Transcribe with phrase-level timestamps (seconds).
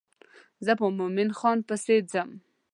[0.65, 2.29] زه په مومن خان پسې ځم.